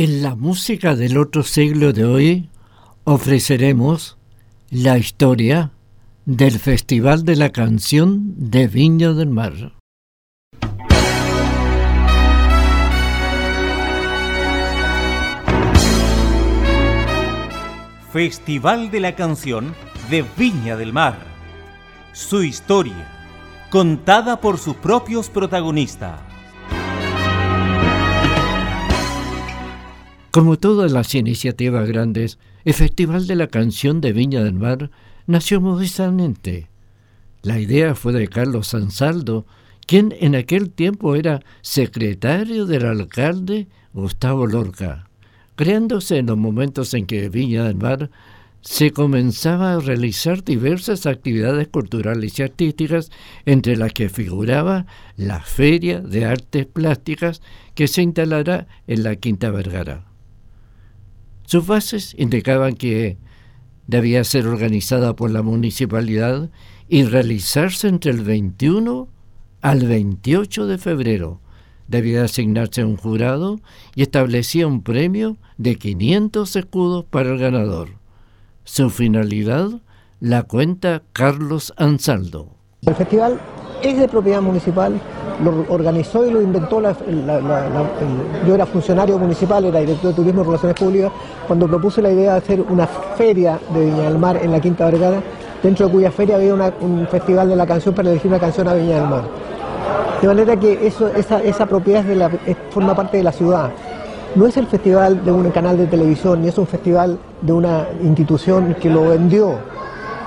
En 0.00 0.22
la 0.22 0.36
música 0.36 0.94
del 0.94 1.18
otro 1.18 1.42
siglo 1.42 1.92
de 1.92 2.04
hoy 2.04 2.48
ofreceremos 3.02 4.16
la 4.70 4.96
historia 4.96 5.72
del 6.24 6.60
Festival 6.60 7.24
de 7.24 7.34
la 7.34 7.50
Canción 7.50 8.32
de 8.36 8.68
Viña 8.68 9.12
del 9.12 9.30
Mar. 9.30 9.72
Festival 18.12 18.92
de 18.92 19.00
la 19.00 19.16
Canción 19.16 19.74
de 20.10 20.24
Viña 20.36 20.76
del 20.76 20.92
Mar. 20.92 21.18
Su 22.12 22.44
historia, 22.44 23.08
contada 23.68 24.40
por 24.40 24.58
sus 24.58 24.76
propios 24.76 25.28
protagonistas. 25.28 26.27
Como 30.38 30.56
todas 30.56 30.92
las 30.92 31.16
iniciativas 31.16 31.88
grandes, 31.88 32.38
el 32.64 32.72
Festival 32.72 33.26
de 33.26 33.34
la 33.34 33.48
Canción 33.48 34.00
de 34.00 34.12
Viña 34.12 34.44
del 34.44 34.54
Mar 34.54 34.88
nació 35.26 35.60
modestamente. 35.60 36.68
La 37.42 37.58
idea 37.58 37.96
fue 37.96 38.12
de 38.12 38.28
Carlos 38.28 38.72
Ansaldo, 38.72 39.46
quien 39.84 40.14
en 40.20 40.36
aquel 40.36 40.70
tiempo 40.70 41.16
era 41.16 41.40
secretario 41.60 42.66
del 42.66 42.86
alcalde 42.86 43.66
Gustavo 43.92 44.46
Lorca, 44.46 45.08
creándose 45.56 46.18
en 46.18 46.26
los 46.26 46.38
momentos 46.38 46.94
en 46.94 47.06
que 47.06 47.28
Viña 47.28 47.64
del 47.64 47.74
Mar 47.74 48.08
se 48.60 48.92
comenzaba 48.92 49.72
a 49.72 49.80
realizar 49.80 50.44
diversas 50.44 51.06
actividades 51.06 51.66
culturales 51.66 52.38
y 52.38 52.42
artísticas, 52.44 53.10
entre 53.44 53.76
las 53.76 53.92
que 53.92 54.08
figuraba 54.08 54.86
la 55.16 55.40
Feria 55.40 55.98
de 55.98 56.26
Artes 56.26 56.64
Plásticas 56.66 57.42
que 57.74 57.88
se 57.88 58.02
instalará 58.02 58.68
en 58.86 59.02
la 59.02 59.16
Quinta 59.16 59.50
Vergara. 59.50 60.04
Sus 61.48 61.66
bases 61.66 62.14
indicaban 62.18 62.74
que 62.74 63.16
debía 63.86 64.22
ser 64.24 64.46
organizada 64.46 65.16
por 65.16 65.30
la 65.30 65.40
municipalidad 65.40 66.50
y 66.90 67.04
realizarse 67.04 67.88
entre 67.88 68.10
el 68.10 68.20
21 68.20 69.08
al 69.62 69.86
28 69.86 70.66
de 70.66 70.76
febrero. 70.76 71.40
Debía 71.86 72.24
asignarse 72.24 72.84
un 72.84 72.98
jurado 72.98 73.60
y 73.94 74.02
establecía 74.02 74.66
un 74.66 74.82
premio 74.82 75.38
de 75.56 75.76
500 75.76 76.54
escudos 76.54 77.06
para 77.06 77.30
el 77.30 77.38
ganador. 77.38 77.92
Su 78.64 78.90
finalidad 78.90 79.70
la 80.20 80.42
cuenta 80.42 81.02
Carlos 81.14 81.72
Ansaldo. 81.78 82.56
El 82.84 82.94
festival 82.94 83.40
es 83.82 83.98
de 83.98 84.08
propiedad 84.08 84.40
municipal, 84.40 85.00
lo 85.42 85.64
organizó 85.72 86.26
y 86.26 86.30
lo 86.30 86.42
inventó, 86.42 86.80
la, 86.80 86.94
yo 88.46 88.54
era 88.54 88.66
funcionario 88.66 89.18
municipal, 89.18 89.64
era 89.64 89.80
director 89.80 90.10
de 90.10 90.16
Turismo 90.16 90.42
y 90.42 90.44
Relaciones 90.44 90.76
Públicas, 90.76 91.12
cuando 91.46 91.68
propuse 91.68 92.02
la 92.02 92.10
idea 92.10 92.32
de 92.32 92.38
hacer 92.38 92.60
una 92.60 92.86
feria 92.86 93.58
de 93.72 93.86
Viña 93.86 94.02
del 94.04 94.18
Mar 94.18 94.38
en 94.42 94.50
la 94.50 94.60
Quinta 94.60 94.86
Vergara, 94.86 95.20
dentro 95.62 95.86
de 95.86 95.92
cuya 95.92 96.10
feria 96.10 96.36
había 96.36 96.54
un 96.54 97.06
festival 97.10 97.48
de 97.48 97.56
la 97.56 97.66
canción 97.66 97.94
para 97.94 98.10
elegir 98.10 98.30
una 98.30 98.40
canción 98.40 98.68
a 98.68 98.74
Viña 98.74 98.96
del 99.00 99.08
Mar. 99.08 99.22
De 100.20 100.26
manera 100.26 100.56
que 100.56 100.86
esa, 100.86 101.66
propiedad 101.66 102.04
forma 102.70 102.94
parte 102.94 103.18
de 103.18 103.22
la 103.22 103.32
ciudad. 103.32 103.70
No 104.34 104.46
es 104.46 104.56
el 104.56 104.66
festival 104.66 105.24
de 105.24 105.32
un 105.32 105.50
canal 105.50 105.78
de 105.78 105.86
televisión, 105.86 106.42
ni 106.42 106.48
es 106.48 106.58
un 106.58 106.66
festival 106.66 107.18
de 107.40 107.52
una 107.52 107.86
institución 108.02 108.74
que 108.80 108.90
lo 108.90 109.08
vendió, 109.08 109.54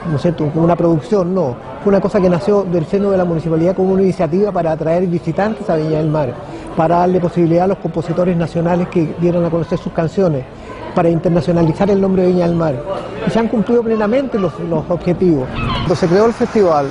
¿no 0.10 0.16
es 0.16 0.22
cierto?, 0.22 0.50
una 0.56 0.76
producción, 0.76 1.36
no 1.36 1.71
fue 1.84 1.90
una 1.90 2.02
cosa 2.02 2.22
que 2.22 2.30
nació 2.30 2.64
del 2.64 2.86
seno 2.86 3.10
de 3.10 3.18
la 3.18 3.26
municipalidad 3.26 3.76
como 3.76 3.94
una 3.94 4.04
iniciativa 4.04 4.52
para 4.52 4.72
atraer 4.72 5.08
visitantes 5.08 5.68
a 5.68 5.76
Viña 5.76 5.98
del 5.98 6.10
Mar, 6.10 6.34
para 6.78 6.98
darle 6.98 7.20
posibilidad 7.20 7.64
a 7.66 7.68
los 7.68 7.80
compositores 7.80 8.38
nacionales 8.38 8.88
que 8.90 9.16
dieran 9.20 9.44
a 9.46 9.50
conocer 9.50 9.80
sus 9.80 9.92
canciones, 9.92 10.46
para 10.94 11.10
internacionalizar 11.10 11.90
el 11.90 12.00
nombre 12.00 12.24
de 12.24 12.28
Viña 12.30 12.46
del 12.46 12.56
Mar. 12.56 12.76
Y 13.26 13.32
se 13.32 13.40
han 13.40 13.48
cumplido 13.48 13.82
plenamente 13.82 14.38
los, 14.38 14.54
objetivos. 14.90 15.48
Cuando 15.50 15.96
se 15.96 16.08
creó 16.08 16.26
el 16.28 16.34
festival, 16.34 16.88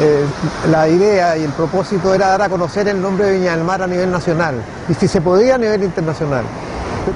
eh, 0.00 0.24
la 0.70 0.88
idea 0.88 1.36
y 1.36 1.42
el 1.42 1.50
propósito 1.50 2.14
era 2.14 2.28
dar 2.28 2.42
a 2.42 2.48
conocer 2.48 2.86
el 2.86 3.02
nombre 3.02 3.26
de 3.26 3.38
Viña 3.38 3.56
del 3.56 3.64
Mar 3.64 3.82
a 3.82 3.88
nivel 3.88 4.10
nacional 4.10 4.54
y 4.88 4.94
si 4.94 5.08
se 5.08 5.20
podía 5.20 5.56
a 5.56 5.58
nivel 5.58 5.82
internacional. 5.82 6.44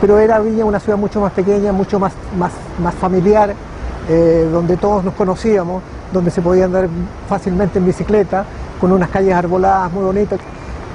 Pero 0.01 0.19
era 0.19 0.41
Viña 0.41 0.65
una 0.65 0.81
ciudad 0.81 0.99
mucho 0.99 1.21
más 1.21 1.33
pequeña, 1.33 1.71
mucho 1.71 2.01
más, 2.01 2.13
más, 2.37 2.51
más 2.83 2.95
familiar, 2.95 3.55
eh, 4.09 4.49
donde 4.51 4.77
todos 4.77 5.05
nos 5.05 5.15
conocíamos 5.15 5.83
donde 6.13 6.31
se 6.31 6.43
podía 6.43 6.65
andar 6.67 6.89
fácilmente 7.29 7.79
en 7.79 7.87
bicicleta, 7.87 8.45
con 8.81 8.93
unas 8.93 9.09
calles 9.11 9.35
arboladas 9.35 9.93
muy 9.93 10.05
bonitas. 10.05 10.39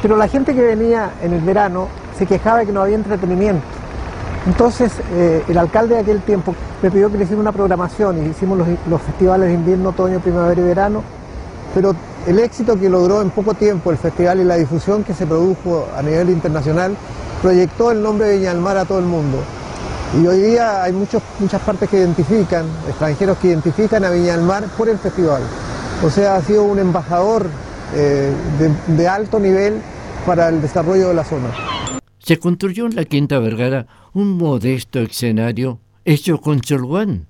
Pero 0.01 0.17
la 0.17 0.27
gente 0.27 0.53
que 0.55 0.61
venía 0.61 1.11
en 1.21 1.33
el 1.33 1.41
verano 1.41 1.87
se 2.17 2.25
quejaba 2.25 2.59
de 2.59 2.65
que 2.65 2.71
no 2.71 2.81
había 2.81 2.95
entretenimiento. 2.95 3.63
Entonces 4.47 4.91
eh, 5.13 5.43
el 5.47 5.57
alcalde 5.57 5.95
de 5.95 6.01
aquel 6.01 6.21
tiempo 6.21 6.55
me 6.81 6.89
pidió 6.89 7.11
que 7.11 7.17
le 7.17 7.25
hiciera 7.25 7.41
una 7.41 7.51
programación 7.51 8.25
y 8.25 8.29
hicimos 8.29 8.57
los, 8.57 9.01
festivales 9.01 9.49
de 9.49 9.53
invierno, 9.53 9.89
otoño, 9.89 10.19
primavera 10.19 10.59
y 10.59 10.63
verano, 10.63 11.03
pero 11.75 11.95
el 12.25 12.39
éxito 12.39 12.79
que 12.79 12.89
logró 12.89 13.21
en 13.21 13.29
poco 13.29 13.53
tiempo 13.53 13.91
el 13.91 13.97
festival 13.97 14.39
y 14.39 14.43
la 14.43 14.55
difusión 14.55 15.03
que 15.03 15.13
se 15.13 15.27
produjo 15.27 15.87
a 15.95 16.01
nivel 16.01 16.31
internacional 16.31 16.95
proyectó 17.41 17.91
el 17.91 18.01
nombre 18.01 18.29
de 18.29 18.37
Viña 18.37 18.51
a 18.51 18.85
todo 18.85 18.97
el 18.99 19.05
mundo. 19.05 19.37
Y 20.19 20.27
hoy 20.27 20.41
día 20.41 20.83
hay 20.83 20.91
muchos, 20.91 21.23
muchas 21.39 21.61
partes 21.61 21.89
que 21.89 21.97
identifican, 21.97 22.65
extranjeros 22.87 23.37
que 23.37 23.47
identifican 23.47 24.03
a 24.03 24.09
Viña 24.09 24.37
por 24.77 24.89
el 24.89 24.97
festival. 24.97 25.41
O 26.03 26.09
sea, 26.09 26.35
ha 26.35 26.41
sido 26.41 26.63
un 26.63 26.79
embajador 26.79 27.47
eh, 27.95 28.33
de, 28.87 29.07
alto 29.07 29.39
nivel 29.39 29.81
para 30.25 30.49
el 30.49 30.61
desarrollo 30.61 31.09
de 31.09 31.13
la 31.13 31.23
zona. 31.23 31.49
Se 32.19 32.39
construyó 32.39 32.87
en 32.87 32.95
la 32.95 33.05
Quinta 33.05 33.39
Vergara 33.39 33.87
un 34.13 34.37
modesto 34.37 34.99
escenario 34.99 35.79
hecho 36.03 36.41
con 36.41 36.59
cholguán. 36.59 37.27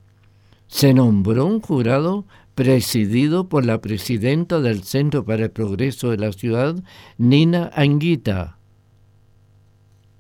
Se 0.68 0.94
nombró 0.94 1.46
un 1.46 1.62
jurado 1.62 2.26
presidido 2.56 3.48
por 3.48 3.64
la 3.64 3.80
presidenta 3.80 4.60
del 4.60 4.84
Centro 4.84 5.24
para 5.24 5.44
el 5.44 5.52
Progreso 5.52 6.10
de 6.10 6.18
la 6.18 6.32
Ciudad, 6.32 6.76
Nina 7.18 7.70
Anguita. 7.76 8.58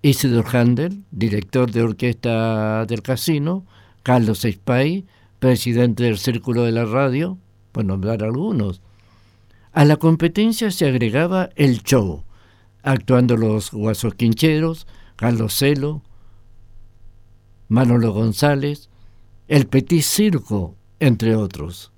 Isidor 0.03 0.56
Handel, 0.56 1.03
director 1.12 1.72
de 1.72 1.84
orquesta 1.84 2.85
del 2.88 3.03
casino, 3.03 3.66
Carlos 4.01 4.45
Espay, 4.45 5.06
presidente 5.39 6.03
del 6.03 6.17
Círculo 6.17 6.63
de 6.63 6.72
la 6.72 6.85
Radio, 6.85 7.38
por 7.72 7.85
nombrar 7.85 8.23
algunos. 8.23 8.81
A 9.73 9.85
la 9.85 9.97
competencia 9.97 10.72
se 10.72 10.88
agregaba 10.88 11.50
el 11.56 11.84
show, 11.84 12.23
actuando 12.81 13.38
los 13.38 13.72
Guasos 13.72 14.16
Quincheros, 14.16 14.88
Carlos 15.16 15.56
Celo, 15.56 16.01
Manolo 17.68 18.12
González, 18.12 18.89
el 19.47 19.68
Petit 19.68 20.01
Circo, 20.01 20.75
entre 21.00 21.35
otros. 21.35 21.91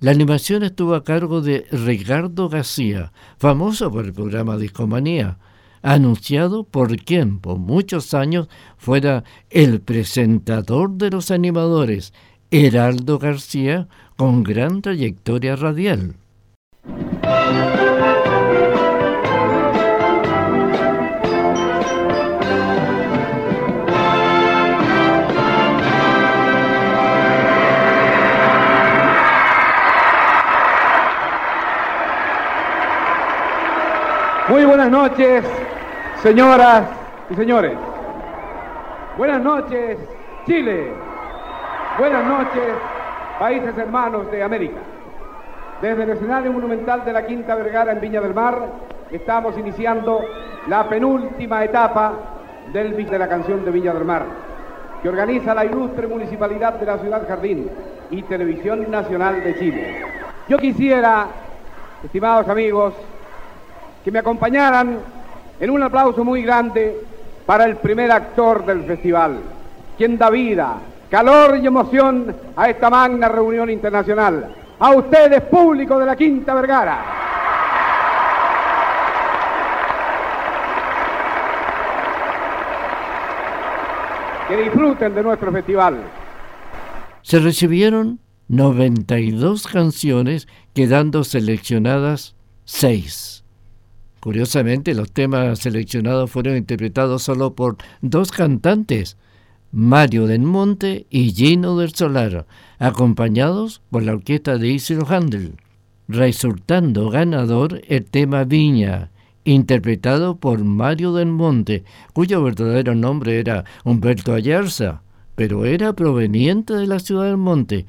La 0.00 0.10
animación 0.10 0.64
estuvo 0.64 0.94
a 0.94 1.04
cargo 1.04 1.40
de 1.40 1.66
Ricardo 1.70 2.48
García, 2.48 3.12
famoso 3.38 3.90
por 3.90 4.04
el 4.04 4.12
programa 4.12 4.58
Discomanía, 4.58 5.38
anunciado 5.82 6.64
por 6.64 6.96
quien 6.96 7.38
por 7.38 7.58
muchos 7.58 8.14
años 8.14 8.48
fuera 8.78 9.24
el 9.50 9.80
presentador 9.80 10.92
de 10.92 11.10
los 11.10 11.30
animadores, 11.30 12.12
Heraldo 12.50 13.18
García, 13.18 13.88
con 14.16 14.42
gran 14.42 14.82
trayectoria 14.82 15.56
radial. 15.56 16.14
Muy 34.48 34.66
buenas 34.66 34.90
noches, 34.90 35.44
Señoras 36.22 36.84
y 37.30 37.34
señores, 37.34 37.72
buenas 39.18 39.42
noches 39.42 39.98
Chile, 40.46 40.92
buenas 41.98 42.24
noches 42.24 42.62
países 43.40 43.76
hermanos 43.76 44.30
de 44.30 44.40
América. 44.40 44.78
Desde 45.80 46.04
el 46.04 46.10
escenario 46.10 46.52
monumental 46.52 47.04
de 47.04 47.12
la 47.12 47.26
Quinta 47.26 47.56
Vergara 47.56 47.90
en 47.90 48.00
Viña 48.00 48.20
del 48.20 48.34
Mar 48.34 48.56
estamos 49.10 49.58
iniciando 49.58 50.24
la 50.68 50.88
penúltima 50.88 51.64
etapa 51.64 52.12
del 52.72 53.04
de 53.04 53.18
la 53.18 53.28
canción 53.28 53.64
de 53.64 53.72
Viña 53.72 53.92
del 53.92 54.04
Mar, 54.04 54.22
que 55.02 55.08
organiza 55.08 55.56
la 55.56 55.64
ilustre 55.64 56.06
municipalidad 56.06 56.74
de 56.74 56.86
la 56.86 56.98
ciudad 56.98 57.26
Jardín 57.26 57.68
y 58.12 58.22
Televisión 58.22 58.88
Nacional 58.88 59.42
de 59.42 59.58
Chile. 59.58 60.04
Yo 60.48 60.56
quisiera, 60.56 61.26
estimados 62.04 62.48
amigos, 62.48 62.94
que 64.04 64.12
me 64.12 64.20
acompañaran 64.20 65.00
en 65.62 65.70
un 65.70 65.80
aplauso 65.80 66.24
muy 66.24 66.42
grande 66.42 67.02
para 67.46 67.66
el 67.66 67.76
primer 67.76 68.10
actor 68.10 68.66
del 68.66 68.82
festival, 68.82 69.38
quien 69.96 70.18
da 70.18 70.28
vida, 70.28 70.76
calor 71.08 71.56
y 71.56 71.64
emoción 71.68 72.34
a 72.56 72.68
esta 72.68 72.90
magna 72.90 73.28
reunión 73.28 73.70
internacional. 73.70 74.52
A 74.80 74.90
ustedes, 74.90 75.40
público 75.42 76.00
de 76.00 76.06
la 76.06 76.16
Quinta 76.16 76.52
Vergara. 76.54 76.98
que 84.48 84.56
disfruten 84.64 85.14
de 85.14 85.22
nuestro 85.22 85.52
festival. 85.52 86.02
Se 87.22 87.38
recibieron 87.38 88.18
92 88.48 89.68
canciones, 89.68 90.48
quedando 90.74 91.22
seleccionadas 91.22 92.34
6. 92.64 93.41
Curiosamente, 94.22 94.94
los 94.94 95.10
temas 95.10 95.58
seleccionados 95.58 96.30
fueron 96.30 96.56
interpretados 96.56 97.24
solo 97.24 97.56
por 97.56 97.78
dos 98.02 98.30
cantantes, 98.30 99.16
Mario 99.72 100.28
del 100.28 100.42
Monte 100.42 101.06
y 101.10 101.32
Gino 101.32 101.76
del 101.76 101.92
Solar, 101.92 102.46
acompañados 102.78 103.82
por 103.90 104.04
la 104.04 104.12
orquesta 104.12 104.58
de 104.58 104.68
Isidro 104.68 105.08
Handel, 105.08 105.54
resultando 106.06 107.10
ganador 107.10 107.82
el 107.88 108.04
tema 108.04 108.44
Viña, 108.44 109.10
interpretado 109.42 110.36
por 110.36 110.62
Mario 110.62 111.14
del 111.14 111.26
Monte, 111.26 111.82
cuyo 112.12 112.44
verdadero 112.44 112.94
nombre 112.94 113.40
era 113.40 113.64
Humberto 113.82 114.34
Ayarza, 114.34 115.02
pero 115.34 115.64
era 115.64 115.94
proveniente 115.94 116.74
de 116.74 116.86
la 116.86 117.00
ciudad 117.00 117.24
del 117.24 117.38
Monte, 117.38 117.86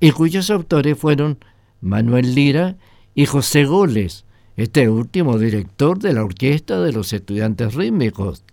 y 0.00 0.10
cuyos 0.10 0.50
autores 0.50 0.98
fueron 0.98 1.38
Manuel 1.80 2.34
Lira 2.34 2.74
y 3.14 3.26
José 3.26 3.66
Goles, 3.66 4.25
este 4.56 4.88
último 4.88 5.38
director 5.38 5.98
de 5.98 6.12
la 6.12 6.24
Orquesta 6.24 6.80
de 6.80 6.92
los 6.92 7.12
Estudiantes 7.12 7.74
Rítmicos. 7.74 8.44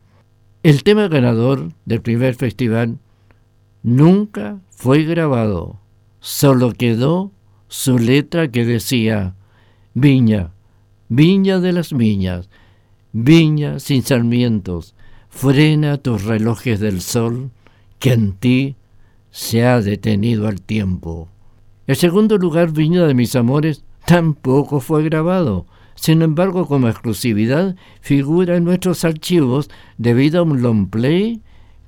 El 0.61 0.83
tema 0.83 1.07
ganador 1.07 1.71
del 1.85 2.01
primer 2.01 2.35
festival 2.35 2.99
nunca 3.83 4.59
fue 4.69 5.03
grabado, 5.03 5.79
solo 6.19 6.73
quedó 6.73 7.31
su 7.67 7.97
letra 7.97 8.49
que 8.49 8.65
decía 8.65 9.35
Viña, 9.93 10.51
Viña 11.09 11.59
de 11.59 11.71
las 11.71 11.93
Viñas, 11.93 12.49
Viña 13.13 13.79
sin 13.79 14.03
sarmientos, 14.03 14.95
frena 15.29 15.97
tus 15.97 16.23
relojes 16.23 16.79
del 16.79 17.01
sol, 17.01 17.51
que 17.99 18.13
en 18.13 18.33
ti 18.33 18.75
se 19.31 19.65
ha 19.65 19.81
detenido 19.81 20.47
al 20.47 20.61
tiempo. 20.61 21.29
El 21.87 21.95
segundo 21.95 22.37
lugar, 22.37 22.71
Viña 22.71 23.05
de 23.05 23.13
mis 23.13 23.35
amores, 23.35 23.83
tampoco 24.05 24.79
fue 24.79 25.03
grabado. 25.03 25.65
Sin 25.95 26.21
embargo, 26.21 26.67
como 26.67 26.89
exclusividad, 26.89 27.75
figura 28.01 28.57
en 28.57 28.63
nuestros 28.63 29.05
archivos 29.05 29.69
debido 29.97 30.39
a 30.39 30.43
un 30.43 30.61
long 30.61 30.89
play 30.89 31.41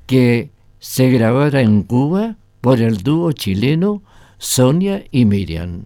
que 0.05 0.51
se 0.79 1.09
grabara 1.09 1.61
en 1.61 1.83
Cuba 1.83 2.37
por 2.61 2.81
el 2.81 2.97
dúo 2.97 3.31
chileno 3.31 4.03
Sonia 4.37 5.03
y 5.11 5.25
Miriam. 5.25 5.85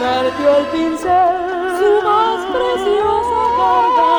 vertió 0.00 0.56
el 0.56 0.66
pincel 0.66 1.36
su 1.78 1.90
más 2.06 2.40
preciosa 2.54 3.40
carga. 3.58 4.12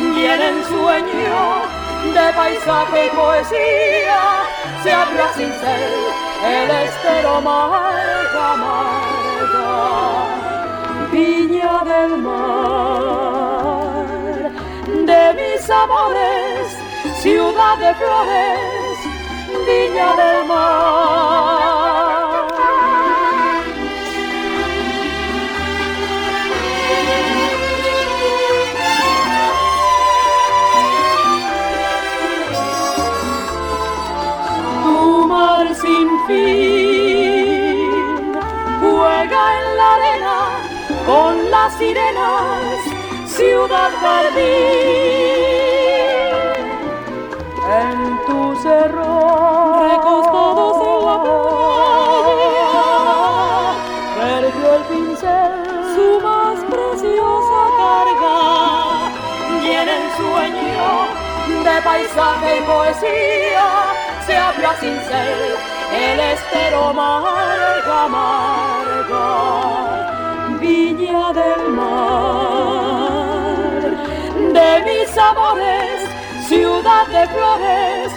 Y 0.00 0.24
en 0.24 0.40
el 0.42 0.58
sueño 0.64 1.82
de 2.10 2.32
paisaje 2.34 3.06
y 3.06 3.10
poesía. 3.16 4.20
Se 4.82 4.92
abra 4.92 5.32
sin 5.34 5.52
ser 5.52 5.90
el 6.44 6.70
estero 6.70 7.40
marga, 7.40 8.56
marga, 8.56 10.26
viña 11.12 11.84
del 11.84 12.18
mar, 12.18 13.70
de 14.86 15.34
mis 15.34 15.70
amores, 15.70 16.71
ciudad 17.22 17.78
de 17.78 17.94
flores, 17.94 18.98
viña 19.64 20.16
del 20.16 20.44
mar. 20.48 21.62
sin 35.80 36.08
fin. 36.26 38.32
Juega 38.80 39.42
en 39.58 39.64
la 39.76 39.94
arena 39.94 40.36
con 41.06 41.50
las 41.50 41.72
sirenas, 41.78 42.78
ciudad 43.26 43.90
jardín. 44.00 45.51
Paisaje 61.92 62.50
y 62.56 62.60
poesía 62.62 63.68
se 64.26 64.34
abra 64.34 64.70
sin 64.80 64.96
ser 65.08 65.56
el 65.92 66.20
estero 66.20 66.78
amarga, 66.88 68.04
amarga, 68.04 69.28
viña 70.58 71.32
del 71.40 71.62
mar, 71.80 72.62
de 74.56 74.70
mis 74.86 75.10
amores, 75.18 75.96
ciudad 76.48 77.06
de 77.08 77.22
flores, 77.34 78.08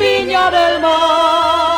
viña 0.00 0.50
del 0.50 0.80
mar, 0.80 1.69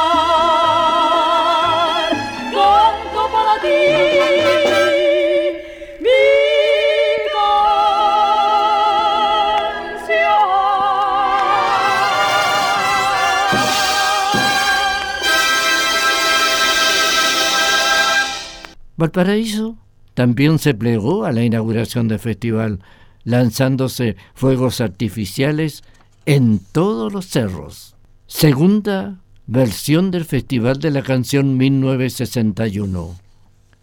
Valparaíso 19.02 19.78
también 20.14 20.60
se 20.60 20.74
plegó 20.74 21.24
a 21.24 21.32
la 21.32 21.42
inauguración 21.42 22.06
del 22.06 22.20
festival, 22.20 22.78
lanzándose 23.24 24.14
fuegos 24.32 24.80
artificiales 24.80 25.82
en 26.24 26.60
todos 26.70 27.12
los 27.12 27.26
cerros. 27.26 27.96
Segunda 28.28 29.18
versión 29.48 30.12
del 30.12 30.24
Festival 30.24 30.78
de 30.78 30.92
la 30.92 31.02
Canción 31.02 31.56
1961. 31.56 33.16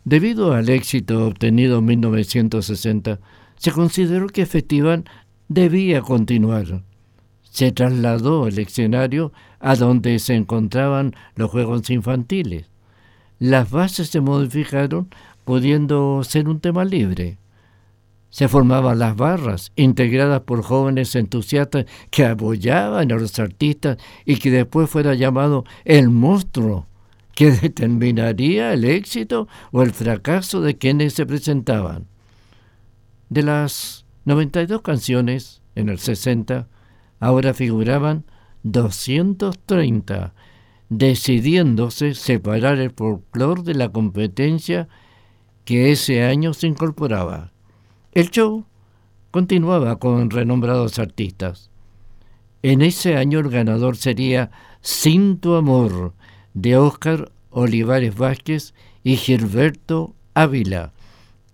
Debido 0.06 0.54
al 0.54 0.70
éxito 0.70 1.28
obtenido 1.28 1.80
en 1.80 1.86
1960, 1.86 3.20
se 3.58 3.72
consideró 3.74 4.28
que 4.28 4.44
el 4.44 4.48
festival 4.48 5.04
debía 5.50 6.00
continuar. 6.00 6.84
Se 7.44 7.74
trasladó 7.74 8.48
el 8.48 8.58
escenario 8.58 9.34
a 9.60 9.76
donde 9.76 10.18
se 10.20 10.36
encontraban 10.36 11.14
los 11.36 11.52
juegos 11.52 11.90
infantiles 11.90 12.70
las 13.40 13.72
bases 13.72 14.10
se 14.10 14.20
modificaron 14.20 15.10
pudiendo 15.46 16.24
ser 16.24 16.48
un 16.48 16.60
tema 16.60 16.86
libre. 16.86 17.38
Se 18.30 18.48
formaban 18.48 19.00
las 19.00 19.16
barras, 19.16 19.72
integradas 19.76 20.42
por 20.42 20.62
jóvenes 20.62 21.16
entusiastas 21.16 21.86
que 22.12 22.26
apoyaban 22.26 23.12
a 23.12 23.16
los 23.16 23.40
artistas 23.40 23.98
y 24.26 24.36
que 24.36 24.52
después 24.52 24.90
fuera 24.90 25.16
llamado 25.16 25.64
el 25.86 26.10
monstruo, 26.10 26.86
que 27.34 27.52
determinaría 27.64 28.74
el 28.74 28.84
éxito 28.84 29.48
o 29.72 29.82
el 29.82 29.94
fracaso 29.94 30.62
de 30.62 30.78
quienes 30.78 31.14
se 31.14 31.26
presentaban. 31.26 32.06
De 33.30 33.42
las 33.42 34.06
92 34.26 34.82
canciones 34.82 35.62
en 35.76 35.90
el 35.90 35.98
60, 35.98 36.68
ahora 37.20 37.54
figuraban 37.54 38.26
230 38.64 40.34
decidiéndose 40.90 42.16
separar 42.16 42.80
el 42.80 42.92
folclore 42.92 43.62
de 43.64 43.76
la 43.76 43.90
competencia 43.90 44.88
que 45.64 45.92
ese 45.92 46.24
año 46.24 46.54
se 46.54 46.68
incorporaba. 46.68 47.52
El 48.12 48.32
show 48.32 48.66
continuaba 49.32 50.00
con 50.00 50.32
renombrados 50.32 50.98
artistas. 50.98 51.70
En 52.64 52.82
ese 52.82 53.16
año 53.16 53.40
el 53.40 53.50
ganador 53.50 53.96
sería 53.96 54.52
Sin 54.82 55.38
tu 55.38 55.54
amor 55.54 56.14
de 56.54 56.76
Óscar 56.76 57.32
Olivares 57.52 58.16
Vázquez 58.16 58.74
y 59.04 59.16
Gilberto 59.18 60.16
Ávila, 60.34 60.92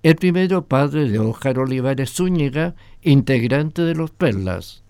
el 0.02 0.16
primero 0.16 0.66
padre 0.66 1.10
de 1.10 1.20
Óscar 1.20 1.60
Olivares 1.60 2.14
Zúñiga, 2.14 2.76
integrante 3.02 3.82
de 3.82 3.96
los 3.96 4.12
Perlas. 4.12 4.85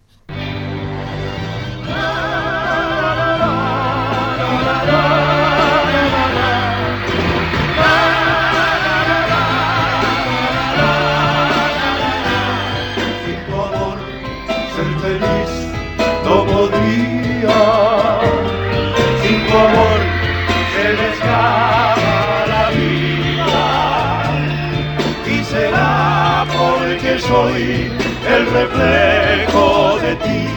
Reflejo 28.78 29.98
de 30.02 30.16
ti. 30.16 30.48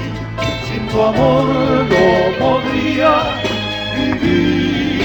Sin 0.69 0.87
tu 0.89 1.03
amor 1.03 1.45
no 1.93 2.07
podría 2.39 3.13
vivir. 3.97 5.03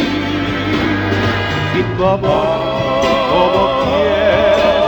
Sin 1.74 1.88
tu 1.98 2.06
amor, 2.06 2.58
como 3.32 3.62
quiero. 3.84 4.84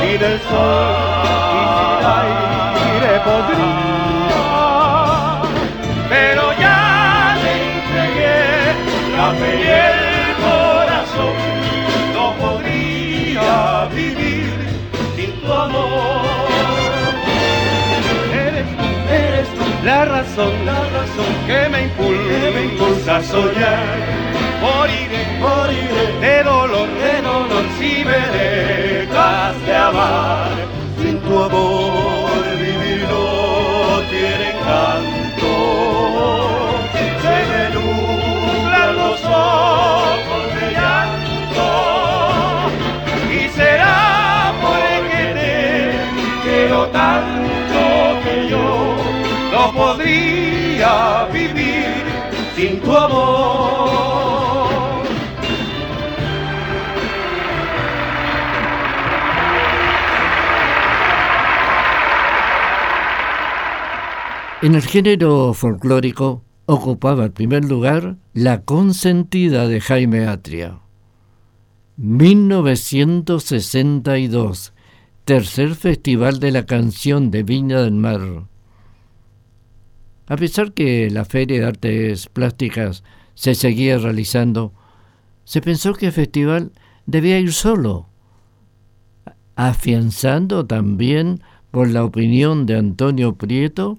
Sin 0.00 0.20
el 0.30 0.38
sol 0.40 0.96
y 1.58 1.62
sin 1.76 1.93
que 21.46 21.68
me 21.68 21.82
impulsa, 21.82 22.50
me 22.54 22.62
impulsa 22.64 23.16
a 23.16 23.22
soñar. 23.22 23.96
Moriré, 24.62 25.22
moriré 25.40 26.06
de 26.20 26.42
dolor, 26.42 26.88
de 27.02 27.22
dolor 27.22 27.64
si 27.78 28.04
me 28.04 28.20
dejas 28.38 29.66
de 29.66 29.76
amar. 29.76 30.50
Sin 31.00 31.18
tu 31.20 31.42
amor 31.42 32.42
vivir 32.58 33.06
no 33.10 34.00
tiene 34.10 34.46
encanto. 34.54 35.52
Se 37.24 37.36
me 37.50 37.62
nublan 37.74 38.96
los 38.96 39.24
ojos 39.24 40.44
de 40.60 40.66
llanto. 40.72 41.24
tanto 46.92 48.20
que 48.24 48.48
yo 48.48 48.96
no 49.52 49.72
podría 49.74 50.53
vivir 51.32 52.04
sin 52.56 52.80
tu 52.80 52.96
amor. 52.96 54.24
En 64.62 64.74
el 64.74 64.82
género 64.82 65.52
folclórico 65.52 66.42
ocupaba 66.66 67.24
el 67.24 67.32
primer 67.32 67.64
lugar 67.64 68.16
La 68.32 68.62
consentida 68.62 69.66
de 69.68 69.80
Jaime 69.80 70.26
Atria. 70.26 70.78
1962 71.96 74.74
tercer 75.24 75.74
Festival 75.74 76.38
de 76.38 76.50
la 76.50 76.66
Canción 76.66 77.30
de 77.30 77.42
Viña 77.42 77.80
del 77.80 77.92
Mar. 77.92 78.20
A 80.26 80.36
pesar 80.36 80.72
que 80.72 81.10
la 81.10 81.24
Feria 81.24 81.60
de 81.60 81.66
Artes 81.66 82.28
Plásticas 82.28 83.04
se 83.34 83.54
seguía 83.54 83.98
realizando, 83.98 84.72
se 85.44 85.60
pensó 85.60 85.92
que 85.92 86.06
el 86.06 86.12
festival 86.12 86.72
debía 87.06 87.38
ir 87.38 87.52
solo, 87.52 88.08
afianzando 89.54 90.64
también 90.66 91.42
por 91.70 91.90
la 91.90 92.04
opinión 92.04 92.64
de 92.64 92.78
Antonio 92.78 93.34
Prieto, 93.34 93.98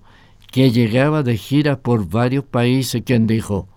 que 0.51 0.71
llegaba 0.71 1.21
de 1.21 1.37
gira 1.37 1.81
por 1.81 2.09
varios 2.09 2.45
países, 2.45 3.03
quien 3.05 3.27
dijo, 3.27 3.67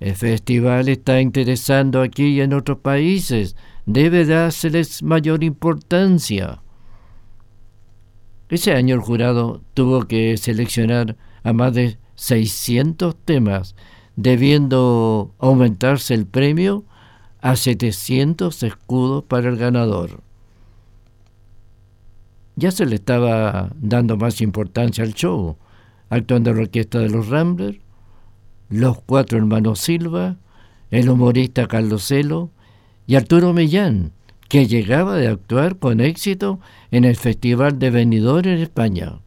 el 0.00 0.14
festival 0.14 0.88
está 0.88 1.20
interesando 1.20 2.02
aquí 2.02 2.26
y 2.26 2.40
en 2.40 2.52
otros 2.52 2.78
países, 2.78 3.56
debe 3.86 4.24
dárseles 4.26 5.02
mayor 5.02 5.42
importancia. 5.42 6.60
Ese 8.48 8.72
año 8.72 8.94
el 8.94 9.00
jurado 9.00 9.62
tuvo 9.74 10.06
que 10.06 10.36
seleccionar 10.36 11.16
a 11.42 11.52
más 11.52 11.74
de 11.74 11.98
600 12.16 13.16
temas, 13.24 13.74
debiendo 14.16 15.34
aumentarse 15.38 16.14
el 16.14 16.26
premio 16.26 16.84
a 17.40 17.56
700 17.56 18.62
escudos 18.62 19.24
para 19.24 19.48
el 19.48 19.56
ganador. 19.56 20.22
Ya 22.56 22.72
se 22.72 22.86
le 22.86 22.96
estaba 22.96 23.70
dando 23.80 24.16
más 24.16 24.40
importancia 24.40 25.04
al 25.04 25.14
show, 25.14 25.56
actuando 26.10 26.52
la 26.52 26.62
orquesta 26.62 26.98
de 26.98 27.08
los 27.08 27.28
Ramblers, 27.28 27.78
los 28.68 29.00
cuatro 29.02 29.38
hermanos 29.38 29.78
Silva, 29.78 30.36
el 30.90 31.08
humorista 31.08 31.68
Carlos 31.68 32.06
Celo 32.08 32.50
y 33.06 33.14
Arturo 33.14 33.52
Millán, 33.52 34.12
que 34.48 34.66
llegaba 34.66 35.16
de 35.16 35.28
actuar 35.28 35.78
con 35.78 36.00
éxito 36.00 36.58
en 36.90 37.04
el 37.04 37.16
Festival 37.16 37.78
de 37.78 37.90
Benidorm 37.90 38.48
en 38.48 38.58
España. 38.58 39.20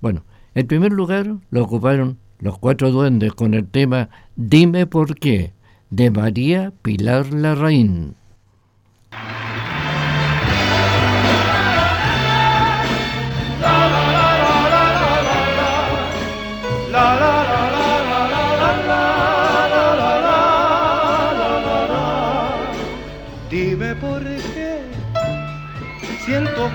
Bueno, 0.00 0.24
el 0.54 0.66
primer 0.66 0.92
lugar 0.92 1.36
lo 1.50 1.62
ocuparon 1.62 2.18
los 2.38 2.58
cuatro 2.58 2.90
duendes 2.90 3.32
con 3.32 3.54
el 3.54 3.66
tema 3.66 4.08
Dime 4.36 4.86
por 4.86 5.16
qué, 5.16 5.52
de 5.90 6.10
María 6.10 6.72
Pilar 6.82 7.32
Larraín. 7.32 8.16
dentro 26.34 26.68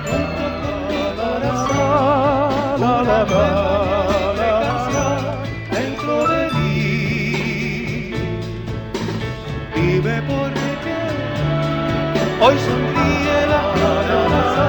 hoy 12.40 12.56
sonríe 12.58 13.46
la 13.46 13.62
casa 13.74 14.68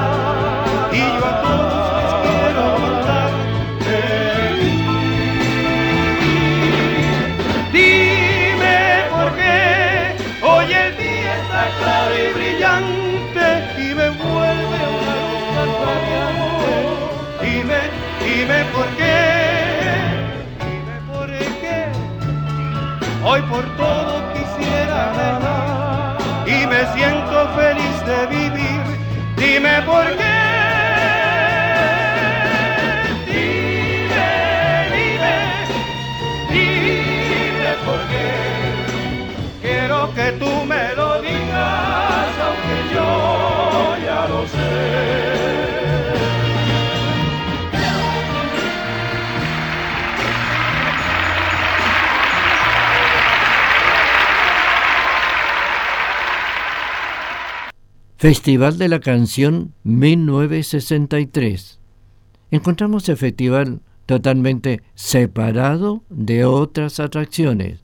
y 0.92 0.98
yo 0.98 1.24
a 1.24 1.42
todos 1.42 2.08
quiero 2.22 2.62
hablar 2.76 3.32
de 3.86 4.00
mí. 4.58 4.72
Dime 7.72 8.80
por 9.10 9.28
qué 9.36 9.56
hoy 10.42 10.66
el 10.72 10.90
día 10.98 11.32
está 11.42 11.62
claro 11.78 12.12
y 12.14 12.32
brillante 12.34 13.46
y 13.78 13.94
me 13.94 14.08
vuelve 14.10 14.80
una 15.00 15.16
luz 15.64 15.88
de 16.08 16.14
amor. 16.28 16.96
Dime, 17.40 17.80
dime 18.22 18.58
por 18.74 18.86
qué. 18.96 19.31
Feliz 27.50 28.04
de 28.04 28.26
vivir. 28.26 28.82
Dime 29.36 29.82
por 29.82 30.06
qué. 30.16 30.51
Festival 58.22 58.78
de 58.78 58.88
la 58.88 59.00
Canción 59.00 59.74
1963. 59.82 61.80
Encontramos 62.52 63.08
el 63.08 63.16
festival 63.16 63.80
totalmente 64.06 64.80
separado 64.94 66.04
de 66.08 66.44
otras 66.44 67.00
atracciones. 67.00 67.80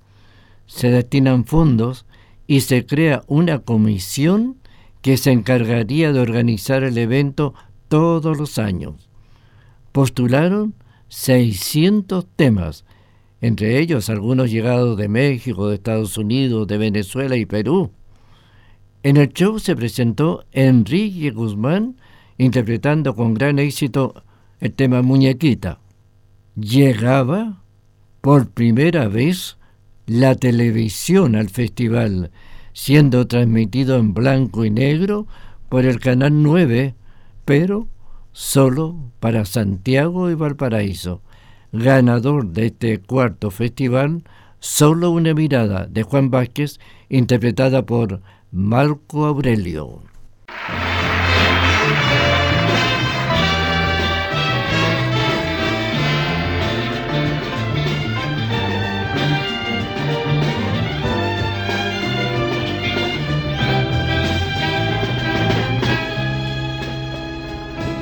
Se 0.67 0.93
destinan 0.93 1.45
fondos 1.45 2.07
y 2.47 2.61
se 2.61 2.87
crea 2.87 3.25
una 3.27 3.59
comisión 3.59 4.59
que 5.03 5.17
se 5.17 5.33
encargaría 5.33 6.13
de 6.13 6.21
organizar 6.21 6.85
el 6.85 6.99
evento 6.99 7.55
todos 7.89 8.39
los 8.39 8.61
años. 8.61 9.11
Postularon 9.91 10.73
600 11.09 12.29
temas, 12.37 12.85
entre 13.41 13.81
ellos 13.81 14.09
algunos 14.09 14.53
llegados 14.53 14.97
de 14.99 15.09
México, 15.09 15.67
de 15.69 15.75
Estados 15.75 16.17
Unidos, 16.17 16.69
de 16.69 16.79
Venezuela 16.79 17.37
y 17.37 17.45
Perú. 17.45 17.91
En 19.03 19.17
el 19.17 19.33
show 19.33 19.61
se 19.61 19.77
presentó 19.77 20.45
Enrique 20.51 21.31
Guzmán 21.31 21.97
interpretando 22.37 23.15
con 23.15 23.35
gran 23.35 23.59
éxito 23.59 24.25
el 24.61 24.73
tema 24.73 25.03
Muñequita. 25.03 25.79
Llegaba 26.57 27.63
por 28.21 28.51
primera 28.51 29.07
vez 29.07 29.57
la 30.07 30.35
televisión 30.35 31.37
al 31.37 31.49
festival, 31.49 32.33
siendo 32.73 33.27
transmitido 33.29 33.97
en 33.97 34.15
blanco 34.15 34.65
y 34.65 34.71
negro 34.71 35.29
por 35.69 35.85
el 35.85 36.01
Canal 36.01 36.43
9, 36.43 36.95
pero 37.45 37.89
solo 38.33 39.13
para 39.21 39.45
Santiago 39.45 40.31
y 40.31 40.35
Valparaíso. 40.35 41.23
Ganador 41.71 42.49
de 42.49 42.67
este 42.67 42.99
cuarto 42.99 43.51
festival, 43.51 44.25
Solo 44.61 45.13
una 45.13 45.35
mirada 45.35 45.87
de 45.87 46.03
Juan 46.03 46.31
Vázquez, 46.31 46.81
interpretada 47.09 47.87
por 47.87 48.23
Marco 48.51 49.27
Aurelio. 49.27 50.01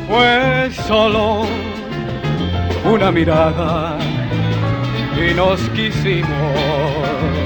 Fue 0.08 0.70
solo 0.86 1.44
una 2.84 3.10
mirada 3.10 3.98
y 5.20 5.34
nos 5.34 5.60
quisimos 5.70 7.45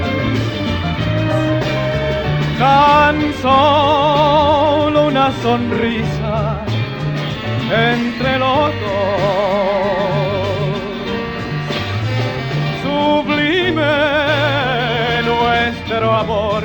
tan 2.61 3.17
solo 3.41 5.07
una 5.07 5.31
sonrisa 5.41 6.63
entre 7.95 8.37
los 8.37 8.69
dos. 8.83 9.01
Sublime 12.83 13.95
nuestro 15.31 16.07
amor 16.13 16.63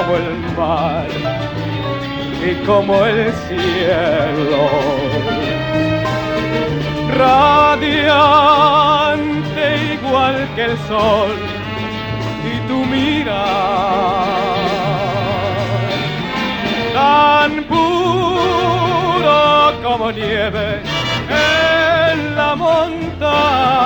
Como 0.05 0.17
el 0.17 0.39
mar 0.57 1.07
y 2.47 2.55
como 2.67 3.05
el 3.05 3.33
cielo. 3.49 4.69
Radiante 7.17 8.35
igual 9.95 10.49
que 10.55 10.65
el 10.65 10.79
sol 10.89 11.33
y 12.53 12.55
tu 12.69 12.85
mira 12.85 13.45
tan 16.93 17.65
puro 17.65 19.41
como 19.83 20.11
nieve 20.11 20.83
en 21.31 22.37
la 22.37 22.55
montaña 22.57 23.85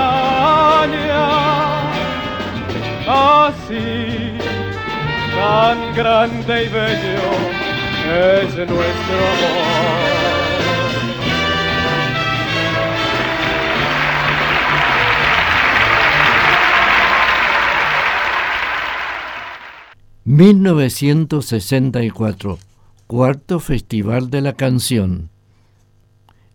así, 3.09 4.39
tan 5.39 5.95
grande 5.95 6.65
y 6.65 6.69
bello 6.69 7.31
es 8.11 8.57
nuestro 8.57 8.75
amor. 8.75 8.89
1964, 20.25 22.59
cuarto 23.07 23.61
Festival 23.61 24.31
de 24.31 24.41
la 24.43 24.53
Canción. 24.53 25.31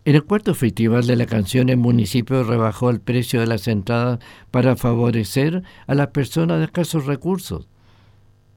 En 0.06 0.16
el 0.16 0.26
cuarto 0.26 0.54
Festival 0.54 1.08
de 1.08 1.16
la 1.16 1.26
Canción, 1.26 1.70
el 1.70 1.78
municipio 1.78 2.44
rebajó 2.44 2.90
el 2.90 3.00
precio 3.00 3.40
de 3.40 3.48
las 3.48 3.68
entradas 3.68 4.20
para 4.52 4.76
favorecer 4.76 5.64
a 5.88 5.96
las 5.96 6.10
personas 6.10 6.60
de 6.60 6.66
escasos 6.66 7.06
recursos. 7.06 7.68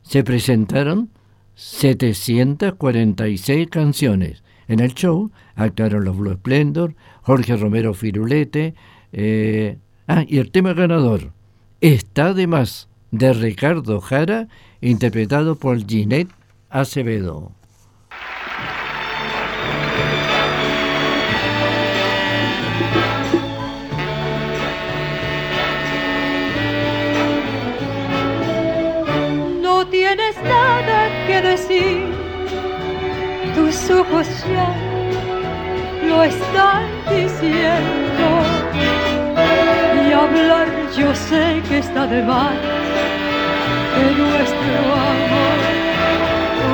Se 0.07 0.23
presentaron 0.23 1.11
746 1.57 3.69
canciones. 3.69 4.45
En 4.69 4.79
el 4.79 4.95
show 4.95 5.33
actuaron 5.57 6.05
los 6.05 6.17
Blue 6.17 6.35
Splendor, 6.35 6.95
Jorge 7.23 7.57
Romero 7.57 7.93
Firulete, 7.93 8.75
eh, 9.13 9.79
ah, 10.07 10.25
y 10.27 10.39
el 10.39 10.53
tema 10.53 10.75
ganador, 10.75 11.33
Está 11.81 12.35
de 12.35 12.47
más, 12.47 12.89
de 13.11 13.33
Ricardo 13.33 14.01
Jara, 14.01 14.47
interpretado 14.81 15.57
por 15.57 15.85
Ginette 15.85 16.31
Acevedo. 16.71 17.51
Decir, 31.47 32.03
tus 33.55 33.91
ojos 33.91 34.27
ya 34.53 34.69
lo 36.09 36.23
están 36.23 36.85
diciendo. 37.09 38.27
Y 40.09 40.13
hablar 40.13 40.67
yo 40.97 41.15
sé 41.15 41.63
que 41.69 41.79
está 41.79 42.07
de 42.07 42.23
más 42.23 42.57
de 43.97 44.07
nuestro 44.23 44.77
amor 45.15 45.59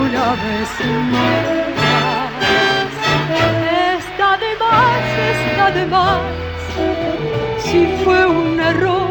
una 0.05 0.29
vez 0.45 0.71
más. 1.13 1.33
Está 3.99 4.31
de 4.45 4.53
más, 4.65 5.05
está 5.35 5.67
de 5.79 5.87
más, 5.87 6.21
si 7.65 7.81
fue 8.05 8.27
un 8.27 8.61
error 8.61 9.09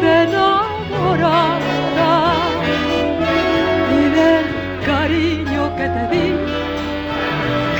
de 0.00 0.22
enamorar 0.24 1.64
cariño 5.04 5.62
que 5.76 5.86
te 5.94 6.02
di, 6.12 6.28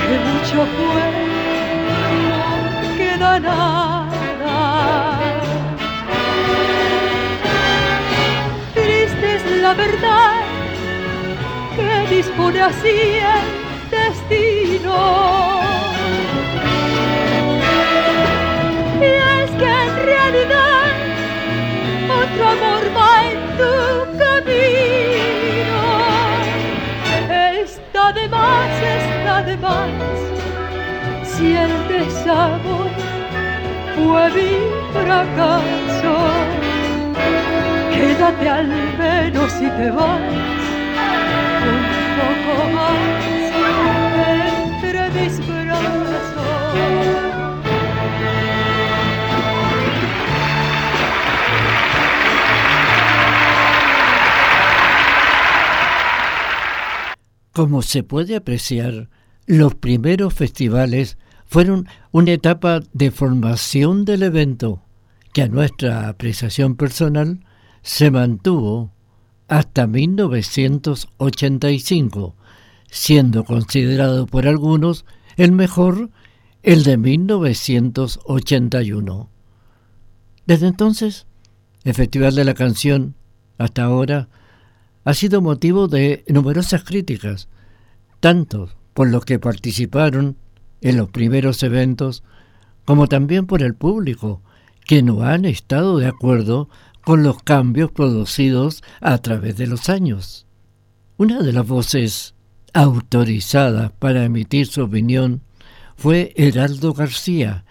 que 0.04 0.14
mucho 0.28 0.58
fue, 0.76 1.04
no 2.28 2.42
queda 2.98 3.40
nada. 3.40 4.56
Triste 8.74 9.36
es 9.36 9.44
la 9.62 9.72
verdad 9.72 10.42
que 11.76 12.14
dispone 12.14 12.60
así 12.60 12.96
está 29.34 29.42
de 29.42 29.56
más. 29.56 29.90
Si 31.24 31.52
el 31.56 31.88
desamor 31.88 32.90
fue 33.96 34.30
mi 34.30 34.50
fracaso, 34.92 36.16
quédate 37.92 38.48
al 38.48 38.68
menos 38.98 39.52
si 39.52 39.66
te 39.68 39.90
vas 39.90 40.20
un 41.72 41.82
poco 42.18 42.70
más 42.74 42.98
entre 44.66 45.10
mis. 45.10 45.54
Como 57.52 57.82
se 57.82 58.02
puede 58.02 58.34
apreciar, 58.34 59.08
los 59.46 59.74
primeros 59.74 60.34
festivales 60.34 61.16
fueron 61.46 61.88
una 62.10 62.32
etapa 62.32 62.80
de 62.92 63.10
formación 63.10 64.04
del 64.04 64.24
evento 64.24 64.82
que 65.32 65.40
a 65.42 65.48
nuestra 65.48 66.08
apreciación 66.08 66.76
personal 66.76 67.40
se 67.82 68.10
mantuvo 68.10 68.92
hasta 69.48 69.86
1985, 69.86 72.34
siendo 72.90 73.44
considerado 73.44 74.26
por 74.26 74.48
algunos 74.48 75.04
el 75.36 75.52
mejor 75.52 76.08
el 76.62 76.82
de 76.84 76.96
1981. 76.96 79.28
Desde 80.46 80.66
entonces, 80.66 81.26
el 81.84 81.92
Festival 81.94 82.34
de 82.34 82.44
la 82.44 82.54
Canción, 82.54 83.14
hasta 83.58 83.84
ahora, 83.84 84.30
ha 85.04 85.12
sido 85.12 85.42
motivo 85.42 85.88
de 85.88 86.24
numerosas 86.28 86.84
críticas, 86.84 87.48
tanto 88.20 88.70
por 88.94 89.10
los 89.10 89.24
que 89.24 89.38
participaron 89.38 90.36
en 90.80 90.96
los 90.96 91.10
primeros 91.10 91.62
eventos, 91.62 92.22
como 92.84 93.08
también 93.08 93.46
por 93.46 93.62
el 93.62 93.74
público, 93.74 94.40
que 94.86 95.02
no 95.02 95.22
han 95.22 95.44
estado 95.44 95.98
de 95.98 96.06
acuerdo 96.06 96.68
con 97.04 97.22
los 97.22 97.42
cambios 97.42 97.90
producidos 97.90 98.82
a 99.00 99.18
través 99.18 99.56
de 99.56 99.66
los 99.66 99.88
años. 99.88 100.46
Una 101.16 101.42
de 101.42 101.52
las 101.52 101.66
voces 101.66 102.34
autorizadas 102.72 103.92
para 103.92 104.24
emitir 104.24 104.66
su 104.66 104.82
opinión 104.82 105.42
fue 105.96 106.32
Heraldo 106.36 106.92
García, 106.92 107.64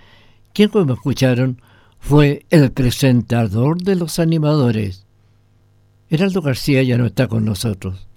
quien 0.53 0.69
como 0.69 0.93
escucharon 0.93 1.61
fue 1.99 2.45
el 2.49 2.71
presentador 2.71 3.81
de 3.81 3.95
los 3.95 4.19
animadores. 4.19 5.05
Heraldo 6.09 6.41
García 6.41 6.83
ya 6.83 6.97
no 6.97 7.05
está 7.05 7.27
con 7.27 7.45
nosotros, 7.45 8.07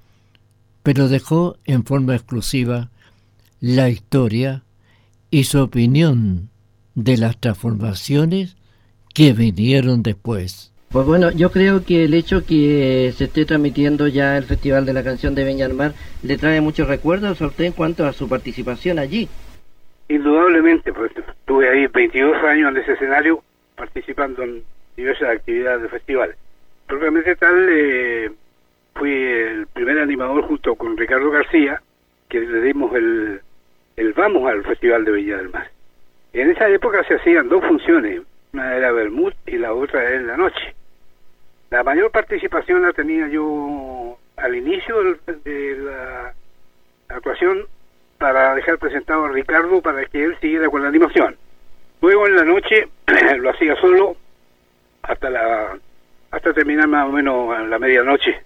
pero 0.83 1.09
dejó 1.09 1.57
en 1.65 1.85
forma 1.85 2.15
exclusiva 2.15 2.91
la 3.67 3.89
historia 3.89 4.63
y 5.29 5.43
su 5.43 5.61
opinión 5.61 6.51
de 6.95 7.17
las 7.17 7.41
transformaciones 7.41 8.57
que 9.13 9.33
vinieron 9.33 10.05
después. 10.05 10.73
Pues 10.93 11.05
bueno, 11.05 11.33
yo 11.33 11.51
creo 11.51 11.85
que 11.85 12.05
el 12.05 12.15
hecho 12.15 12.47
que 12.47 13.13
se 13.17 13.25
esté 13.25 13.45
transmitiendo 13.45 14.07
ya 14.07 14.39
el 14.39 14.45
Festival 14.45 14.87
de 14.87 14.93
la 14.93 15.03
Canción 15.03 15.35
de 15.35 15.45
Viña 15.45 15.69
Mar 15.71 15.95
le 16.23 16.39
trae 16.39 16.61
muchos 16.61 16.87
recuerdos 16.87 17.43
a 17.43 17.47
usted 17.49 17.65
en 17.65 17.73
cuanto 17.73 18.07
a 18.07 18.13
su 18.13 18.29
participación 18.29 19.01
allí. 19.01 19.29
Indudablemente, 20.09 20.93
pues 20.93 21.11
estuve 21.17 21.69
ahí 21.69 21.89
22 21.89 22.37
años 22.45 22.71
en 22.71 22.77
ese 22.77 22.93
escenario 22.93 23.43
participando 23.75 24.45
en 24.45 24.63
diversas 24.97 25.29
actividades 25.31 25.81
del 25.83 25.91
festival. 25.91 26.37
Propiamente 26.87 27.35
tal, 27.35 27.67
eh, 27.69 28.31
fui 28.95 29.11
el 29.11 29.67
primer 29.67 29.99
animador 29.99 30.45
junto 30.45 30.77
con 30.77 30.97
Ricardo 30.97 31.33
García, 31.33 31.83
que 32.29 32.41
le 32.41 32.61
dimos 32.63 32.95
el, 32.95 33.41
el 33.97 34.13
vamos 34.13 34.47
al 34.49 34.63
Festival 34.65 35.05
de 35.05 35.13
Viña 35.13 35.39
del 35.39 35.49
Mar. 35.49 35.71
En 36.33 36.51
esa 36.51 36.69
época 36.69 37.03
se 37.05 37.15
hacían 37.15 37.49
dos 37.49 37.65
funciones, 37.65 38.21
una 38.53 38.77
era 38.77 38.93
Bermud 38.93 39.33
y 39.47 39.57
la 39.57 39.73
otra 39.73 40.05
era 40.05 40.17
en 40.17 40.27
la 40.27 40.37
noche. 40.37 40.75
La 41.71 41.83
mayor 41.83 42.11
participación 42.11 42.83
la 42.83 42.93
tenía 42.93 43.27
yo 43.29 44.19
al 44.37 44.55
inicio 44.55 45.19
de 45.27 45.77
la 45.79 46.35
actuación 47.09 47.67
para 48.19 48.55
dejar 48.55 48.79
presentado 48.79 49.25
a 49.25 49.31
Ricardo 49.31 49.81
para 49.81 50.05
que 50.05 50.25
él 50.25 50.37
siguiera 50.41 50.69
con 50.69 50.83
la 50.83 50.89
animación. 50.89 51.37
Luego 52.03 52.27
en 52.27 52.37
la 52.37 52.45
noche 52.45 52.89
lo 53.39 53.51
hacía 53.51 53.77
solo 53.77 54.17
hasta 55.03 55.31
la 55.31 55.79
hasta 56.31 56.53
terminar 56.53 56.89
más 56.89 57.09
o 57.09 57.13
menos 57.13 57.57
a 57.57 57.63
la 57.63 57.79
medianoche 57.79 58.43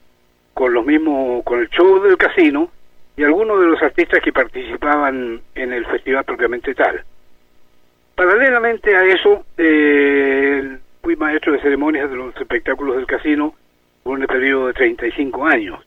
con 0.54 0.72
los 0.72 0.84
mismos 0.86 1.42
con 1.44 1.58
el 1.58 1.68
show 1.70 2.00
del 2.02 2.16
casino 2.16 2.70
y 3.16 3.24
algunos 3.24 3.60
de 3.60 3.66
los 3.66 3.82
artistas 3.82 4.20
que 4.22 4.32
participaban 4.32 5.40
en 5.54 5.72
el 5.72 5.86
festival 5.86 6.24
propiamente 6.24 6.74
tal. 6.74 7.04
Paralelamente 8.14 8.96
a 8.96 9.04
eso, 9.04 9.44
eh, 9.56 10.78
fui 11.02 11.16
maestro 11.16 11.52
de 11.52 11.60
ceremonias 11.60 12.10
de 12.10 12.16
los 12.16 12.36
espectáculos 12.36 12.96
del 12.96 13.06
casino 13.06 13.54
por 14.02 14.18
un 14.18 14.26
periodo 14.26 14.68
de 14.68 14.74
35 14.74 15.46
años. 15.46 15.80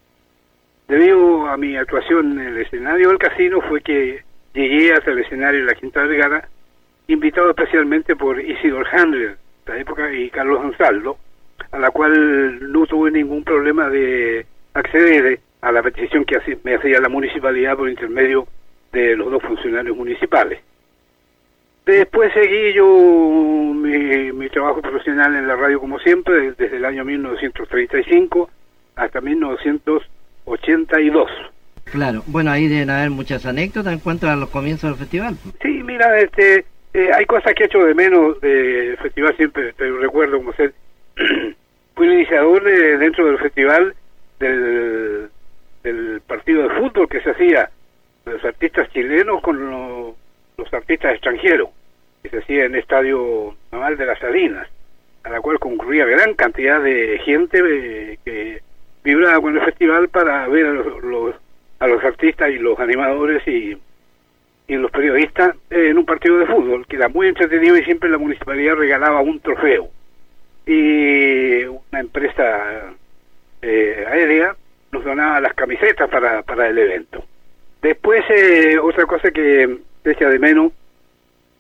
Debido 0.88 1.48
a 1.48 1.58
mi 1.58 1.76
actuación 1.76 2.40
en 2.40 2.48
el 2.48 2.58
escenario 2.58 3.10
del 3.10 3.18
casino 3.18 3.62
fue 3.62 3.82
que 3.82 4.24
llegué 4.54 4.94
hasta 4.94 5.12
el 5.12 5.20
escenario 5.20 5.62
de 5.62 5.68
la 5.68 5.76
Quinta 5.76 6.04
Vergara, 6.04 6.48
invitado 7.08 7.50
especialmente 7.50 8.16
por 8.16 8.40
Isidor 8.40 8.88
Handler, 8.92 9.38
la 9.66 9.78
época, 9.78 10.12
y 10.14 10.30
Carlos 10.30 10.60
Ansaldo, 10.64 11.18
a 11.72 11.80
la 11.80 11.90
cual 11.92 12.72
no 12.72 12.86
tuve 12.86 13.12
ningún 13.12 13.44
problema 13.44 13.90
de 13.90 14.46
acceder 14.74 15.40
a 15.64 15.72
la 15.72 15.82
petición 15.82 16.26
que 16.26 16.38
me 16.64 16.76
hacía 16.76 17.00
la 17.00 17.10
municipalidad 17.10 17.78
por 17.78 17.90
intermedio 17.90 18.46
de 18.92 19.16
los 19.16 19.32
dos 19.32 19.42
funcionarios 19.42 19.96
municipales. 19.96 20.60
Después 21.86 22.34
seguí 22.34 22.74
yo 22.74 22.86
mi, 23.74 24.32
mi 24.34 24.50
trabajo 24.50 24.82
profesional 24.82 25.36
en 25.36 25.48
la 25.48 25.56
radio 25.56 25.80
como 25.80 26.00
siempre, 26.00 26.52
desde 26.52 26.78
el 26.78 26.86
año 26.86 27.06
1935 27.06 28.50
hasta 28.96 29.22
1900 29.22 30.04
82. 30.46 31.32
Claro, 31.86 32.24
bueno, 32.28 32.52
ahí 32.52 32.68
deben 32.68 32.90
haber 32.90 33.10
muchas 33.10 33.46
anécdotas 33.46 33.94
en 33.94 34.00
cuanto 34.00 34.30
a 34.30 34.36
los 34.36 34.50
comienzos 34.50 34.90
del 34.90 35.00
festival. 35.00 35.38
Sí, 35.62 35.82
mira, 35.84 36.20
este, 36.20 36.66
eh, 36.94 37.10
hay 37.14 37.26
cosas 37.26 37.54
que 37.54 37.64
he 37.64 37.66
hecho 37.68 37.86
de 37.86 37.94
menos 37.94 38.40
del 38.42 38.98
festival, 38.98 39.36
siempre 39.38 39.72
te 39.74 39.90
recuerdo 39.92 40.38
como 40.38 40.54
ser, 40.54 40.74
fui 41.96 42.08
el 42.08 42.14
iniciador 42.14 42.64
de, 42.64 42.98
dentro 42.98 43.26
del 43.26 43.38
festival 43.38 43.96
del, 44.40 45.30
del 45.84 46.22
partido 46.26 46.64
de 46.64 46.76
fútbol 46.76 47.10
que 47.10 47.22
se 47.22 47.32
hacía, 47.32 47.70
los 48.26 48.44
artistas 48.44 48.90
chilenos 48.92 49.42
con 49.42 49.70
los, 50.58 50.74
artistas 50.74 51.14
extranjeros, 51.14 51.70
que 52.22 52.30
se 52.30 52.38
hacía 52.40 52.66
en 52.66 52.74
el 52.74 52.80
Estadio 52.80 53.56
Naval 53.72 53.98
de 53.98 54.06
las 54.06 54.20
Salinas, 54.20 54.68
a 55.24 55.30
la 55.30 55.42
cual 55.42 55.60
concurría 55.60 56.06
gran 56.06 56.34
cantidad 56.34 56.82
de 56.82 57.20
gente 57.24 57.60
eh, 57.60 58.20
que 58.24 58.62
vibraba 59.04 59.42
con 59.42 59.56
el 59.56 59.64
festival 59.64 60.10
para 60.10 60.48
ver 60.48 60.66
a 60.66 60.72
los, 60.72 61.36
a 61.80 61.88
los 61.88 62.04
artistas 62.04 62.50
y 62.50 62.60
los 62.60 62.80
animadores 62.80 63.46
y, 63.48 63.78
y 64.68 64.76
los 64.76 64.90
periodistas 64.92 65.56
en 65.70 65.98
un 65.98 66.06
partido 66.06 66.38
de 66.38 66.48
fútbol, 66.48 66.88
que 66.88 66.96
era 66.96 67.10
muy 67.10 67.28
entretenido 67.28 67.78
y 67.78 67.84
siempre 67.84 68.10
la 68.10 68.18
municipalidad 68.18 68.76
regalaba 68.76 69.22
un 69.22 69.40
trofeo. 69.40 69.90
Y 70.66 71.66
una 71.66 72.00
empresa 72.00 72.94
eh, 73.62 74.06
aérea 74.08 74.56
nos 74.94 75.04
donaba 75.04 75.42
las 75.42 75.54
camisetas 75.54 76.10
para, 76.10 76.44
para 76.44 76.68
el 76.68 76.78
evento. 76.78 77.24
Después, 77.82 78.24
eh, 78.30 78.78
otra 78.80 79.06
cosa 79.06 79.32
que 79.32 79.80
echa 80.06 80.30
de 80.30 80.40
menos, 80.40 80.72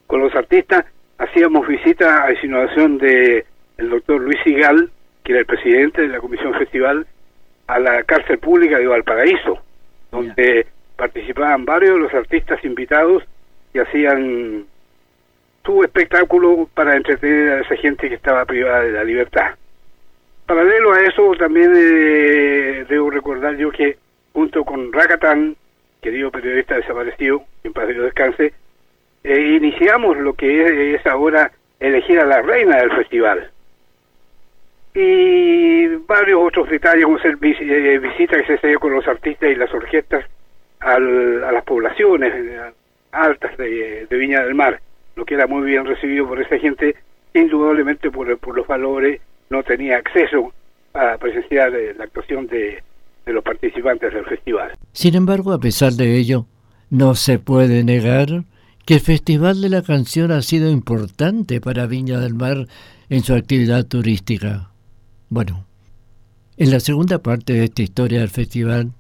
con 0.08 0.22
los 0.22 0.34
artistas 0.36 0.86
hacíamos 1.18 1.68
visita 1.68 2.24
a 2.24 2.32
insinuación 2.32 2.98
de 2.98 3.46
el 3.78 3.90
doctor 3.90 4.22
Luis 4.22 4.38
Sigal, 4.44 4.92
que 5.24 5.32
era 5.32 5.40
el 5.40 5.46
presidente 5.46 6.04
de 6.04 6.10
la 6.10 6.20
comisión 6.20 6.54
festival, 6.54 7.08
a 7.68 7.80
la 7.80 8.04
cárcel 8.04 8.38
pública 8.38 8.78
de 8.78 8.88
Valparaíso, 8.88 9.60
donde 10.12 10.68
participaban 10.96 11.66
varios 11.66 11.96
de 11.96 12.00
los 12.02 12.14
artistas 12.14 12.64
invitados 12.64 13.24
y 13.74 13.80
hacían 13.80 14.66
su 15.66 15.84
espectáculo 15.84 16.70
para 16.74 16.96
entretener 16.96 17.52
a 17.54 17.62
esa 17.62 17.76
gente 17.78 18.10
que 18.10 18.16
estaba 18.16 18.46
privada 18.46 18.82
de 18.82 18.92
la 18.92 19.04
libertad. 19.04 19.56
Paralelo 20.54 20.94
a 20.94 21.02
eso, 21.02 21.32
también 21.40 21.74
eh, 21.76 22.86
debo 22.88 23.10
recordar 23.10 23.58
yo 23.58 23.72
que 23.72 23.98
junto 24.34 24.64
con 24.64 24.94
Rakatán, 24.94 25.56
querido 26.00 26.30
periodista 26.30 26.76
desaparecido, 26.76 27.44
en 27.64 27.74
paz 27.74 27.88
descanse, 27.88 28.54
eh, 29.24 29.42
iniciamos 29.58 30.16
lo 30.18 30.36
que 30.36 30.94
es 30.94 31.06
ahora 31.08 31.52
elegir 31.80 32.20
a 32.20 32.26
la 32.26 32.44
reina 32.44 32.78
del 32.78 32.92
festival. 32.92 33.50
Y 34.94 35.88
varios 36.06 36.40
otros 36.40 36.70
detalles, 36.70 37.06
como 37.06 37.18
ser 37.18 37.36
eh, 37.42 37.98
visita 37.98 38.38
que 38.38 38.46
se 38.46 38.54
hace 38.54 38.76
con 38.76 38.94
los 38.94 39.08
artistas 39.08 39.50
y 39.50 39.56
las 39.56 39.74
orquestas 39.74 40.24
a 40.82 41.00
las 41.00 41.64
poblaciones 41.64 42.32
eh, 42.32 42.60
altas 43.12 43.58
de, 43.58 44.06
Viña 44.08 44.44
del 44.44 44.54
Mar, 44.54 44.80
lo 45.16 45.26
que 45.26 45.34
era 45.34 45.48
muy 45.48 45.64
bien 45.66 45.88
recibido 45.88 46.28
por 46.28 46.40
esa 46.40 46.60
gente, 46.60 46.96
indudablemente 47.34 48.12
por, 48.12 48.38
por 48.38 48.56
los 48.56 48.68
valores 48.68 49.20
no 49.50 49.64
tenía 49.64 49.98
acceso 49.98 50.54
a 50.94 51.18
presenciar 51.18 51.72
la 51.98 52.04
actuación 52.04 52.48
de, 52.48 52.84
de 53.26 53.34
los 53.34 53.44
participantes 53.44 54.14
del 54.14 54.26
festival. 54.26 54.72
Sin 54.92 55.16
embargo, 55.16 55.54
a 55.54 55.60
pesar 55.60 55.94
de 55.94 56.18
ello, 56.18 56.46
no 56.90 57.16
se 57.16 57.40
puede 57.40 57.84
negar 57.84 58.46
que 58.86 58.96
el 58.96 59.00
Festival 59.00 59.62
de 59.62 59.70
la 59.70 59.82
Canción 59.82 60.32
ha 60.32 60.42
sido 60.42 60.70
importante 60.70 61.62
para 61.62 61.88
Viña 61.88 62.20
del 62.20 62.34
Mar 62.34 62.68
en 63.10 63.24
su 63.24 63.34
actividad 63.34 63.86
turística. 63.86 64.72
Bueno, 65.30 65.66
en 66.58 66.70
la 66.70 66.80
segunda 66.80 67.20
parte 67.20 67.54
de 67.54 67.66
esta 67.66 67.82
historia 67.82 68.20
del 68.20 68.30
festival 68.30 68.92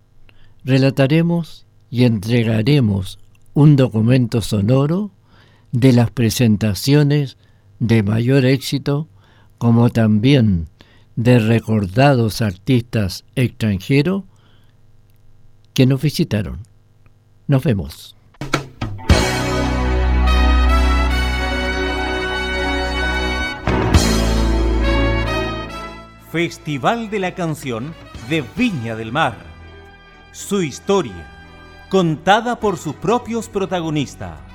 relataremos 0.63 1.67
y 1.89 2.05
entregaremos 2.05 3.19
un 3.53 3.75
documento 3.75 4.41
sonoro 4.41 5.11
de 5.71 5.93
las 5.93 6.09
presentaciones 6.09 7.37
de 7.79 8.01
mayor 8.01 8.45
éxito 8.45 9.07
como 9.63 9.89
también 9.89 10.67
de 11.15 11.39
recordados 11.39 12.41
artistas 12.41 13.23
extranjeros 13.33 14.25
que 15.73 15.85
nos 15.85 16.01
visitaron. 16.01 16.59
Nos 17.47 17.63
vemos. 17.63 18.13
Festival 26.29 27.09
de 27.09 27.19
la 27.19 27.33
Canción 27.33 27.93
de 28.27 28.43
Viña 28.57 28.97
del 28.97 29.13
Mar. 29.13 29.37
Su 30.33 30.61
historia, 30.61 31.25
contada 31.89 32.59
por 32.59 32.75
sus 32.75 32.95
propios 32.95 33.47
protagonistas. 33.47 34.52